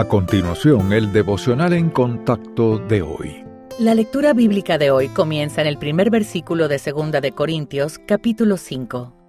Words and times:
A 0.00 0.08
continuación, 0.08 0.94
el 0.94 1.12
devocional 1.12 1.74
en 1.74 1.90
contacto 1.90 2.78
de 2.78 3.02
hoy. 3.02 3.44
La 3.78 3.94
lectura 3.94 4.32
bíblica 4.32 4.78
de 4.78 4.90
hoy 4.90 5.08
comienza 5.08 5.60
en 5.60 5.66
el 5.66 5.76
primer 5.76 6.08
versículo 6.08 6.68
de 6.68 6.78
2 6.78 7.20
de 7.20 7.32
Corintios, 7.32 7.98
capítulo 8.08 8.56
5 8.56 9.20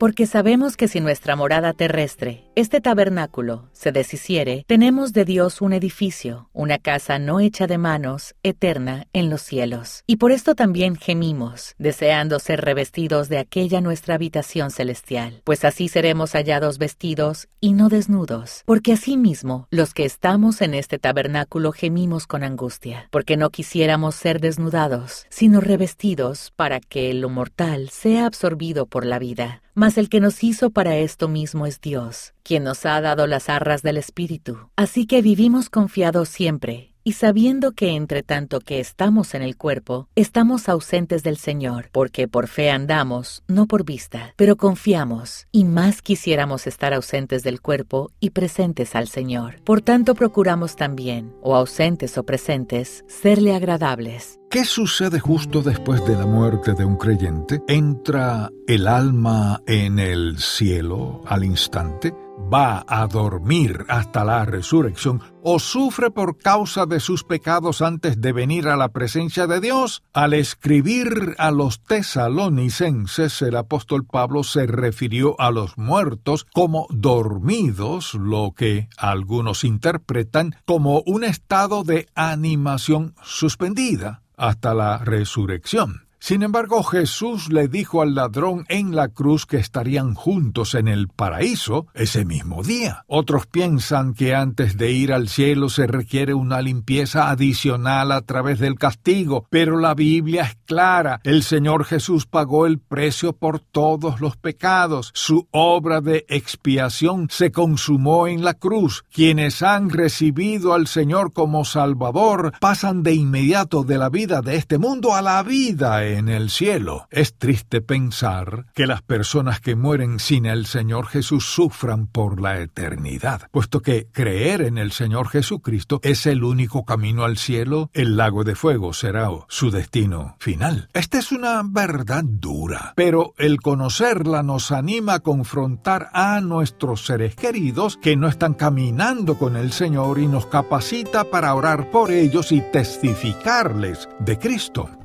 porque 0.00 0.26
sabemos 0.26 0.78
que 0.78 0.88
si 0.88 0.98
nuestra 0.98 1.36
morada 1.36 1.74
terrestre, 1.74 2.49
este 2.56 2.80
tabernáculo, 2.80 3.68
se 3.72 3.92
deshiciere, 3.92 4.64
tenemos 4.66 5.12
de 5.12 5.24
Dios 5.24 5.60
un 5.60 5.72
edificio, 5.72 6.50
una 6.52 6.78
casa 6.78 7.18
no 7.18 7.38
hecha 7.38 7.66
de 7.66 7.78
manos, 7.78 8.34
eterna 8.42 9.06
en 9.12 9.30
los 9.30 9.40
cielos. 9.42 10.02
Y 10.06 10.16
por 10.16 10.32
esto 10.32 10.54
también 10.54 10.96
gemimos, 10.96 11.74
deseando 11.78 12.40
ser 12.40 12.60
revestidos 12.60 13.28
de 13.28 13.38
aquella 13.38 13.80
nuestra 13.80 14.16
habitación 14.16 14.70
celestial, 14.72 15.42
pues 15.44 15.64
así 15.64 15.88
seremos 15.88 16.32
hallados 16.32 16.78
vestidos 16.78 17.48
y 17.60 17.72
no 17.72 17.88
desnudos, 17.88 18.62
porque 18.66 18.94
asimismo 18.94 19.68
los 19.70 19.94
que 19.94 20.04
estamos 20.04 20.60
en 20.60 20.74
este 20.74 20.98
tabernáculo 20.98 21.70
gemimos 21.72 22.26
con 22.26 22.42
angustia, 22.42 23.08
porque 23.10 23.36
no 23.36 23.50
quisiéramos 23.50 24.16
ser 24.16 24.40
desnudados, 24.40 25.26
sino 25.30 25.60
revestidos 25.60 26.52
para 26.56 26.80
que 26.80 27.14
lo 27.14 27.28
mortal 27.28 27.90
sea 27.90 28.26
absorbido 28.26 28.86
por 28.86 29.06
la 29.06 29.18
vida 29.20 29.62
mas 29.80 29.96
el 29.96 30.10
que 30.10 30.20
nos 30.20 30.44
hizo 30.44 30.68
para 30.68 30.96
esto 30.96 31.26
mismo 31.26 31.64
es 31.64 31.80
Dios, 31.80 32.34
quien 32.42 32.64
nos 32.64 32.86
ha 32.86 33.00
dado 33.00 33.26
las 33.26 33.48
arras 33.48 33.82
del 33.82 33.96
Espíritu. 33.96 34.70
Así 34.76 35.06
que 35.06 35.22
vivimos 35.22 35.70
confiados 35.70 36.28
siempre 36.28 36.90
y 37.04 37.12
sabiendo 37.12 37.72
que 37.72 37.90
entre 37.90 38.22
tanto 38.22 38.60
que 38.60 38.80
estamos 38.80 39.34
en 39.34 39.42
el 39.42 39.56
cuerpo, 39.56 40.08
estamos 40.14 40.68
ausentes 40.68 41.22
del 41.22 41.36
Señor, 41.36 41.88
porque 41.92 42.28
por 42.28 42.46
fe 42.46 42.70
andamos, 42.70 43.42
no 43.48 43.66
por 43.66 43.84
vista, 43.84 44.34
pero 44.36 44.56
confiamos, 44.56 45.46
y 45.50 45.64
más 45.64 46.02
quisiéramos 46.02 46.66
estar 46.66 46.92
ausentes 46.92 47.42
del 47.42 47.60
cuerpo 47.60 48.10
y 48.20 48.30
presentes 48.30 48.94
al 48.94 49.08
Señor. 49.08 49.60
Por 49.64 49.80
tanto 49.80 50.14
procuramos 50.14 50.76
también, 50.76 51.34
o 51.42 51.56
ausentes 51.56 52.18
o 52.18 52.24
presentes, 52.24 53.04
serle 53.08 53.54
agradables. 53.54 54.38
¿Qué 54.50 54.64
sucede 54.64 55.20
justo 55.20 55.62
después 55.62 56.04
de 56.06 56.16
la 56.16 56.26
muerte 56.26 56.74
de 56.74 56.84
un 56.84 56.96
creyente? 56.96 57.62
¿Entra 57.68 58.50
el 58.66 58.88
alma 58.88 59.62
en 59.66 60.00
el 60.00 60.38
cielo 60.38 61.22
al 61.24 61.44
instante? 61.44 62.12
Va 62.52 62.84
a 62.88 63.06
dormir 63.06 63.84
hasta 63.88 64.24
la 64.24 64.44
resurrección 64.44 65.22
o 65.42 65.58
sufre 65.58 66.10
por 66.10 66.38
causa 66.38 66.86
de 66.86 67.00
sus 67.00 67.24
pecados 67.24 67.82
antes 67.82 68.20
de 68.20 68.32
venir 68.32 68.68
a 68.68 68.76
la 68.76 68.88
presencia 68.88 69.46
de 69.46 69.60
Dios, 69.60 70.02
al 70.12 70.34
escribir 70.34 71.34
a 71.38 71.50
los 71.50 71.82
tesalonicenses 71.82 73.42
el 73.42 73.56
apóstol 73.56 74.04
Pablo 74.04 74.42
se 74.44 74.66
refirió 74.66 75.40
a 75.40 75.50
los 75.50 75.78
muertos 75.78 76.46
como 76.52 76.86
dormidos, 76.90 78.14
lo 78.14 78.52
que 78.56 78.88
algunos 78.96 79.64
interpretan 79.64 80.56
como 80.66 81.02
un 81.06 81.24
estado 81.24 81.84
de 81.84 82.08
animación 82.14 83.14
suspendida 83.22 84.22
hasta 84.36 84.74
la 84.74 84.98
resurrección. 84.98 86.09
Sin 86.22 86.42
embargo, 86.42 86.82
Jesús 86.82 87.50
le 87.50 87.66
dijo 87.66 88.02
al 88.02 88.14
ladrón 88.14 88.66
en 88.68 88.94
la 88.94 89.08
cruz 89.08 89.46
que 89.46 89.56
estarían 89.56 90.14
juntos 90.14 90.74
en 90.74 90.86
el 90.86 91.08
paraíso 91.08 91.86
ese 91.94 92.26
mismo 92.26 92.62
día. 92.62 93.04
Otros 93.06 93.46
piensan 93.46 94.12
que 94.12 94.34
antes 94.34 94.76
de 94.76 94.92
ir 94.92 95.14
al 95.14 95.28
cielo 95.28 95.70
se 95.70 95.86
requiere 95.86 96.34
una 96.34 96.60
limpieza 96.60 97.30
adicional 97.30 98.12
a 98.12 98.20
través 98.20 98.58
del 98.58 98.74
castigo, 98.74 99.46
pero 99.48 99.78
la 99.78 99.94
Biblia 99.94 100.42
es 100.42 100.56
clara. 100.70 101.20
El 101.24 101.42
Señor 101.42 101.84
Jesús 101.84 102.26
pagó 102.26 102.64
el 102.64 102.78
precio 102.78 103.32
por 103.32 103.58
todos 103.58 104.20
los 104.20 104.36
pecados. 104.36 105.10
Su 105.14 105.48
obra 105.50 106.00
de 106.00 106.24
expiación 106.28 107.26
se 107.28 107.50
consumó 107.50 108.28
en 108.28 108.44
la 108.44 108.54
cruz. 108.54 109.04
Quienes 109.12 109.62
han 109.62 109.90
recibido 109.90 110.72
al 110.72 110.86
Señor 110.86 111.32
como 111.32 111.64
Salvador 111.64 112.52
pasan 112.60 113.02
de 113.02 113.14
inmediato 113.14 113.82
de 113.82 113.98
la 113.98 114.10
vida 114.10 114.42
de 114.42 114.54
este 114.54 114.78
mundo 114.78 115.16
a 115.16 115.22
la 115.22 115.42
vida 115.42 116.06
en 116.06 116.28
el 116.28 116.50
cielo. 116.50 117.08
Es 117.10 117.34
triste 117.34 117.80
pensar 117.80 118.66
que 118.72 118.86
las 118.86 119.02
personas 119.02 119.60
que 119.60 119.74
mueren 119.74 120.20
sin 120.20 120.46
el 120.46 120.66
Señor 120.66 121.08
Jesús 121.08 121.46
sufran 121.46 122.06
por 122.06 122.40
la 122.40 122.60
eternidad, 122.60 123.48
puesto 123.50 123.80
que 123.80 124.06
creer 124.12 124.62
en 124.62 124.78
el 124.78 124.92
Señor 124.92 125.28
Jesucristo 125.28 125.98
es 126.04 126.26
el 126.26 126.44
único 126.44 126.84
camino 126.84 127.24
al 127.24 127.38
cielo, 127.38 127.90
el 127.92 128.16
lago 128.16 128.44
de 128.44 128.54
fuego 128.54 128.92
será 128.92 129.30
su 129.48 129.70
destino 129.70 130.36
final. 130.38 130.59
Esta 130.92 131.18
es 131.18 131.32
una 131.32 131.62
verdad 131.64 132.22
dura, 132.22 132.92
pero 132.94 133.32
el 133.38 133.62
conocerla 133.62 134.42
nos 134.42 134.72
anima 134.72 135.14
a 135.14 135.20
confrontar 135.20 136.10
a 136.12 136.40
nuestros 136.42 137.06
seres 137.06 137.34
queridos 137.34 137.96
que 137.96 138.14
no 138.14 138.28
están 138.28 138.52
caminando 138.52 139.38
con 139.38 139.56
el 139.56 139.72
Señor 139.72 140.18
y 140.18 140.26
nos 140.26 140.44
capacita 140.46 141.24
para 141.24 141.54
orar 141.54 141.90
por 141.90 142.10
ellos 142.10 142.52
y 142.52 142.60
testificarles 142.60 144.06
de 144.18 144.38
Cristo. 144.38 144.99